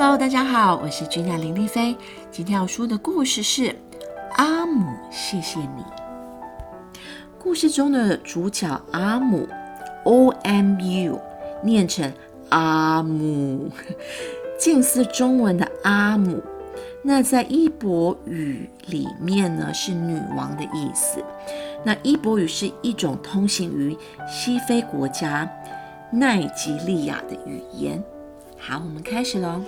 [0.00, 1.96] Hello，大家好，我是君雅林丽菲。
[2.30, 3.62] 今天要说的故事是
[4.36, 5.82] 《阿姆，谢谢你》。
[7.36, 9.48] 故事中的主角阿姆
[10.04, 11.20] （O M U）
[11.64, 12.12] 念成
[12.50, 13.68] 阿姆，
[14.56, 16.40] 近似中文的阿姆。
[17.02, 21.20] 那在伊博语里面呢，是女王的意思。
[21.82, 25.50] 那伊博语是一种通行于西非国家
[26.12, 28.00] 奈及利亚的语言。
[28.60, 29.60] 好，我们开始喽。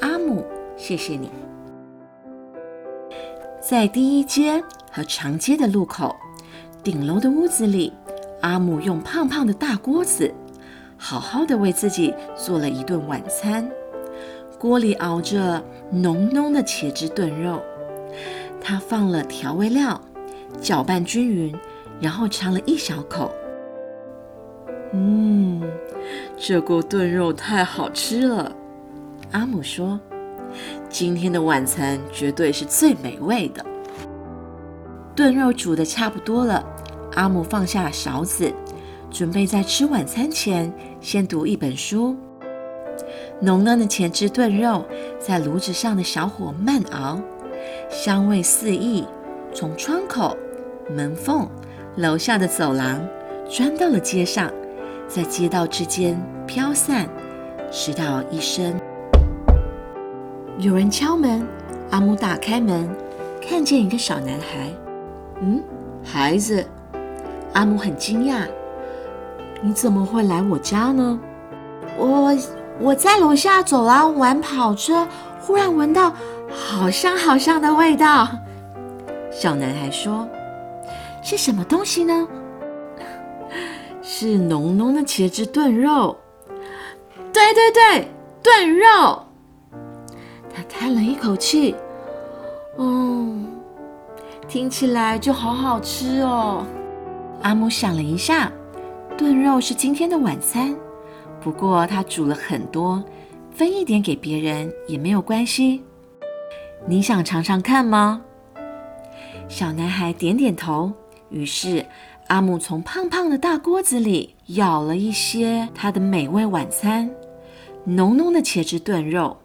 [0.00, 0.44] 阿姆，
[0.76, 1.30] 谢谢你。
[3.60, 6.14] 在第一街和长街的路口，
[6.82, 7.92] 顶楼的屋子里，
[8.42, 10.32] 阿姆用胖胖的大锅子，
[10.96, 13.68] 好好的为自己做了一顿晚餐。
[14.58, 17.62] 锅里熬着浓浓的茄汁炖肉，
[18.60, 20.00] 他放了调味料，
[20.60, 21.54] 搅拌均匀，
[22.00, 23.30] 然后尝了一小口。
[24.92, 25.62] 嗯。
[26.36, 28.52] 这锅炖肉太好吃了，
[29.34, 29.98] 阿姆说
[30.88, 33.66] ：“今天的晚餐绝对是最美味的。”
[35.14, 36.64] 炖肉煮的差不多了，
[37.14, 38.52] 阿姆放下勺子，
[39.10, 42.16] 准备在吃晚餐前先读一本书。
[43.40, 44.86] 浓嫩的茄汁炖肉
[45.18, 47.20] 在炉子上的小火慢熬，
[47.90, 49.04] 香味四溢，
[49.52, 50.36] 从窗口、
[50.88, 51.48] 门缝、
[51.96, 53.04] 楼下的走廊
[53.48, 54.48] 钻到了街上。
[55.08, 57.08] 在街道之间飘散，
[57.70, 58.80] 直到一声
[60.58, 61.46] 有人敲门。
[61.90, 62.88] 阿姆打开门，
[63.40, 64.68] 看见一个小男孩。
[65.40, 65.62] 嗯，
[66.02, 66.64] 孩子，
[67.52, 68.46] 阿姆很惊讶。
[69.60, 71.18] 你怎么会来我家呢？
[71.96, 72.36] 我
[72.80, 75.06] 我在楼下走廊玩跑车，
[75.40, 76.12] 忽然闻到
[76.50, 78.28] 好香好香的味道。
[79.30, 80.28] 小男孩说
[81.22, 82.26] ：“是什么东西呢？”
[84.02, 86.16] 是浓浓的茄汁炖肉，
[87.32, 88.08] 对对对，
[88.42, 89.23] 炖肉。
[90.54, 91.74] 他叹了一口气，
[92.78, 93.44] 嗯，
[94.46, 96.64] 听起来就好好吃哦。
[97.42, 98.52] 阿姆想了一下，
[99.18, 100.74] 炖肉是今天的晚餐，
[101.40, 103.02] 不过他煮了很多，
[103.50, 105.82] 分一点给别人也没有关系。
[106.86, 108.22] 你想尝尝看吗？
[109.48, 110.92] 小男孩点点头，
[111.30, 111.84] 于是。
[112.28, 117.10] 阿姆从胖胖的大锅子里舀了一些他的美味晚餐——
[117.84, 119.36] 浓浓的茄汁炖肉。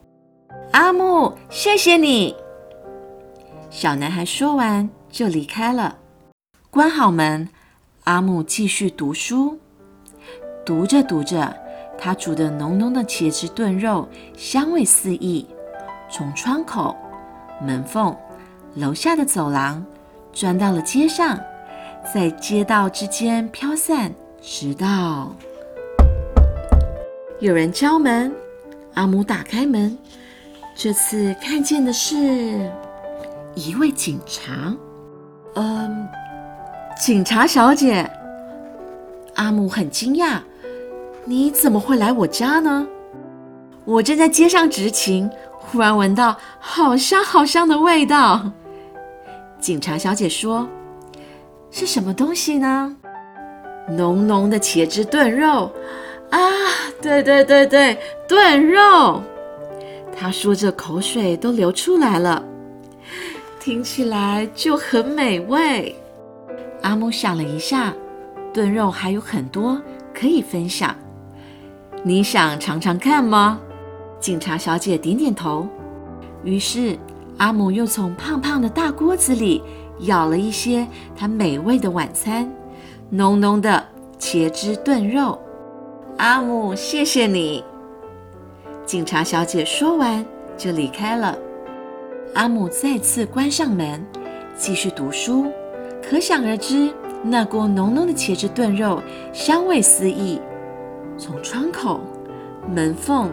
[0.72, 2.36] 阿木，谢谢你！
[3.72, 5.98] 小男孩说完就离开了。
[6.70, 7.50] 关好门，
[8.04, 9.58] 阿木继续读书。
[10.64, 11.56] 读着读着，
[11.98, 14.08] 他煮的浓浓的茄汁炖肉
[14.38, 15.48] 香味四溢，
[16.08, 16.96] 从窗口、
[17.60, 18.16] 门缝、
[18.76, 19.84] 楼下的走廊
[20.32, 21.40] 钻到了街上。
[22.14, 25.36] 在街道之间飘散，直到
[27.40, 28.32] 有人敲门。
[28.96, 29.98] 阿木打开门，
[30.76, 32.16] 这次看见的是
[33.56, 34.74] 一位警察。
[35.56, 36.08] 嗯，
[36.98, 38.10] 警察小姐。
[39.36, 40.40] 阿姆很惊讶
[41.26, 42.88] ：“你怎么会来我家呢？”
[43.86, 48.52] 我正在街上执勤，忽然闻到好香好香的味道。
[49.60, 50.68] 警察小姐说。
[51.72, 52.96] 是什么东西呢？
[53.90, 55.72] 浓浓的茄汁炖肉
[56.32, 56.40] 啊！
[57.00, 57.96] 对对对对，
[58.28, 59.22] 炖肉。
[60.20, 62.44] 他说着，口水都流出来了，
[63.58, 65.96] 听起来就很美味。
[66.82, 67.94] 阿木想了一下，
[68.54, 69.82] 炖肉还有很多
[70.14, 70.94] 可以分享。
[72.04, 73.62] 你想尝尝看吗？
[74.20, 75.66] 警察小姐点点头。
[76.44, 76.98] 于是
[77.38, 79.64] 阿姆又从胖胖的大锅子里。
[80.02, 82.50] 舀了一些他美味的晚餐，
[83.10, 83.86] 浓浓的
[84.18, 85.38] 茄汁炖肉。
[86.18, 87.64] 阿姆，谢谢你。
[88.90, 90.26] 警察小姐说完
[90.58, 91.38] 就离开了。
[92.34, 94.04] 阿姆再次关上门，
[94.58, 95.46] 继续读书。
[96.02, 96.92] 可想而知，
[97.22, 99.00] 那锅浓浓的茄汁炖肉
[99.32, 100.42] 香味四溢，
[101.20, 102.02] 从窗口、
[102.68, 103.30] 门缝、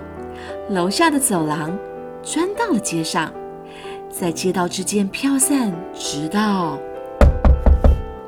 [0.68, 1.74] 楼下的走廊
[2.22, 3.32] 钻到了街上。
[4.10, 6.78] 在街道之间飘散，直到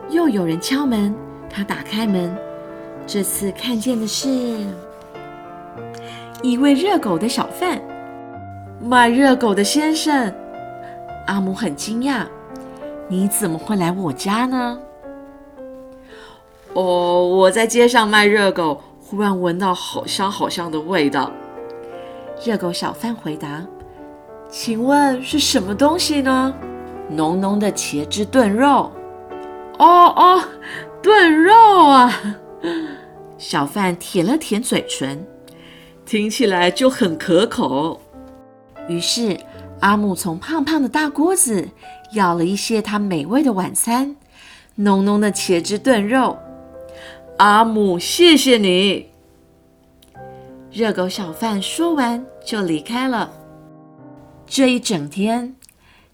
[0.08, 1.14] 又有人敲门。
[1.50, 2.34] 他打开门，
[3.06, 4.64] 这次看见的是
[6.42, 7.80] 一位热狗的小贩，
[8.80, 10.32] 卖热狗的先生。
[11.26, 12.24] 阿姆很惊讶
[13.08, 14.78] ：“你怎么会来我家呢？”
[16.74, 21.30] 哦，我在街上卖热狗，忽然闻到好香好香的味道。
[22.44, 23.66] 热狗小贩回答。
[24.48, 26.54] 请问是什么东西呢？
[27.10, 28.90] 浓浓的茄汁炖肉。
[29.78, 30.42] 哦哦，
[31.02, 32.12] 炖肉啊！
[33.36, 35.24] 小贩舔了舔嘴唇，
[36.08, 38.00] 听起来就很可口。
[38.88, 39.38] 于是
[39.80, 41.68] 阿木从胖胖的大锅子
[42.12, 44.16] 要了一些他美味的晚餐——
[44.76, 46.38] 浓浓的茄汁炖肉。
[47.36, 49.10] 阿木，谢谢你。
[50.72, 53.30] 热狗小贩说完就离开了。
[54.46, 55.54] 这一整天，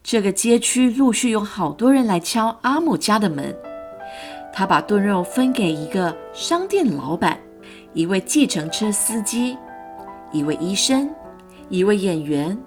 [0.02, 3.54] 这个街区陆续有好多人来敲阿姆家的门。
[4.52, 7.38] 他把炖肉分给一个商店老板、
[7.92, 9.56] 一位计程车司机、
[10.34, 11.08] 一位医生、
[11.68, 12.58] 一位演员、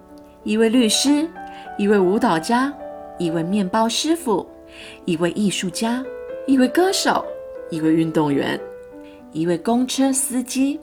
[0.44, 1.30] 一位律师、
[1.78, 2.74] 一位舞蹈家、
[3.20, 4.48] 一位面包师傅、
[5.04, 6.02] 一位艺术家、
[6.48, 7.26] 一位歌手、
[7.70, 8.58] 一位运动员、
[9.34, 10.80] 一位公车司机。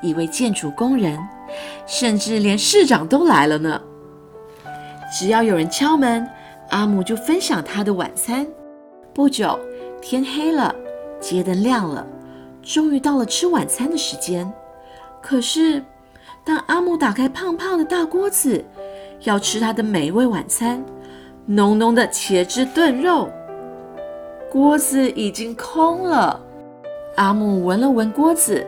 [0.00, 1.18] 一位建筑工人，
[1.84, 3.82] 甚至连市长都来了呢。
[5.12, 6.24] 只要有人敲门，
[6.70, 8.46] 阿姆就分享他的晚餐。
[9.12, 9.58] 不久，
[10.00, 10.72] 天黑了，
[11.18, 12.06] 街灯亮了，
[12.62, 14.48] 终于到了吃晚餐的时间。
[15.20, 15.82] 可是，
[16.44, 18.64] 当阿姆打开胖胖的大锅子，
[19.24, 20.84] 要吃他的美味晚餐——
[21.44, 23.28] 浓浓的茄汁炖肉，
[24.50, 26.40] 锅子已经空了。
[27.16, 28.66] 阿姆闻了闻锅子。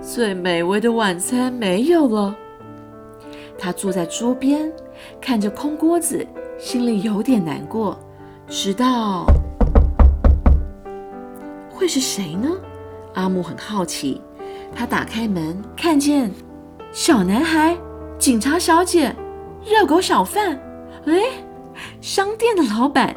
[0.00, 2.34] 最美味的晚餐没有了。
[3.56, 4.70] 他坐在桌边，
[5.20, 6.26] 看着空锅子，
[6.58, 7.98] 心里有点难过。
[8.48, 9.24] 直到
[11.70, 12.50] 会是谁呢？
[13.14, 14.20] 阿木很好奇。
[14.74, 16.30] 他打开门，看见
[16.92, 17.76] 小男孩、
[18.18, 19.14] 警察小姐、
[19.64, 20.58] 热狗小贩，
[21.06, 21.22] 哎，
[22.00, 23.14] 商店的老板、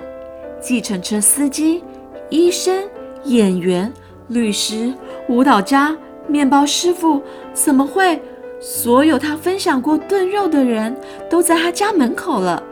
[0.62, 1.84] 计程车司机、
[2.30, 2.84] 医生、
[3.24, 3.92] 演员、
[4.28, 4.94] 律师、
[5.28, 5.96] 舞蹈家。
[6.28, 7.22] 面包师傅
[7.54, 8.20] 怎么会？
[8.60, 10.96] 所有他分享过炖肉的人
[11.30, 12.64] 都在他家门口了。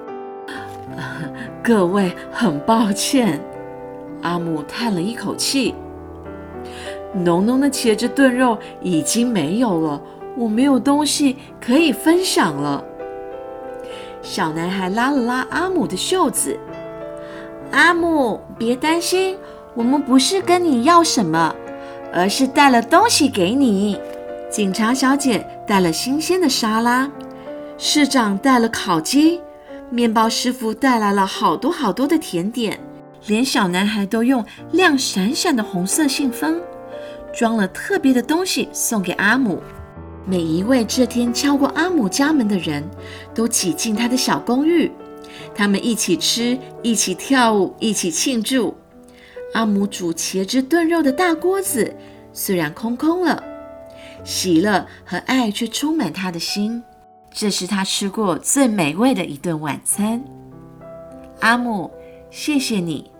[1.63, 3.39] 各位，很抱歉，
[4.23, 5.75] 阿木叹了一口气。
[7.13, 10.01] 浓浓的茄子炖肉已经没有了，
[10.37, 12.83] 我没有东西可以分享了。
[14.21, 16.57] 小男孩拉了拉阿姆的袖子
[17.71, 19.37] ：“阿姆，别担心，
[19.75, 21.55] 我们不是跟你要什么。”
[22.15, 23.99] 而是带了东西给你。
[24.47, 27.09] 警察小姐带了新鲜的沙拉，
[27.75, 29.41] 市长带了烤鸡，
[29.89, 32.79] 面包师傅带来了好多好多的甜点，
[33.25, 36.61] 连小男孩都用亮闪闪的红色信封
[37.33, 39.61] 装了特别的东西送给阿姆。
[40.25, 42.81] 每一位这天敲过阿姆家门的人
[43.35, 44.89] 都挤进他的小公寓，
[45.53, 48.73] 他们一起吃，一起跳舞，一起庆祝。
[49.53, 51.93] 阿姆煮茄汁炖肉的大锅子
[52.31, 53.43] 虽然空空了，
[54.23, 56.81] 喜乐和爱却充满他的心。
[57.33, 60.23] 这是他吃过最美味的一顿晚餐。
[61.41, 61.91] 阿姆，
[62.29, 63.11] 谢谢你。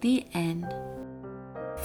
[0.00, 0.95] The end。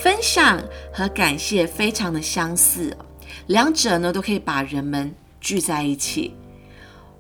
[0.02, 0.60] 分享
[0.92, 2.98] 和感谢非常的相似，
[3.46, 6.36] 两者呢都可以把人们聚在一起。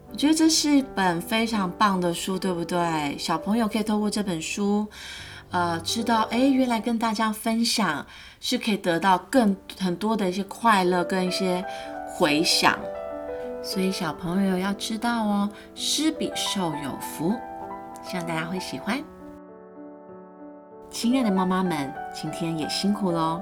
[0.09, 3.15] 我觉得这是一本非常棒的书，对不对？
[3.19, 4.87] 小朋友可以透过这本书。
[5.51, 8.03] 呃，知道哎，原来跟大家分享
[8.39, 11.63] 是可以得到更很多的一些快乐跟一些
[12.07, 12.79] 回响，
[13.61, 17.35] 所以小朋友要知道哦，施比受有福，
[18.03, 19.03] 希望大家会喜欢。
[20.91, 23.41] 亲爱的妈妈们，今天也辛苦喽！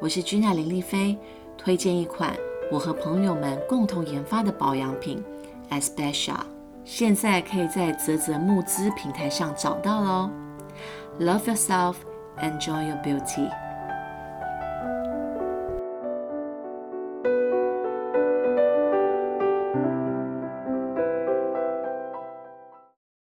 [0.00, 1.18] 我是君娜林丽菲，
[1.58, 2.32] 推荐一款
[2.70, 5.22] 我和朋友们共同研发的保养品
[5.70, 6.38] ，Especial
[6.84, 10.30] 现在可以在泽泽募资平台上找到喽。
[11.18, 11.96] Love yourself,
[12.40, 13.50] enjoy your beauty.